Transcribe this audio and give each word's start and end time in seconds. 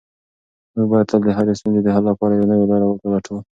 موږ 0.75 0.87
باید 0.91 1.07
تل 1.09 1.19
د 1.25 1.29
هرې 1.37 1.53
ستونزې 1.59 1.81
د 1.83 1.89
حل 1.95 2.03
لپاره 2.11 2.33
یوه 2.33 2.47
نوې 2.51 2.65
لاره 2.71 2.85
ولټوو. 3.07 3.39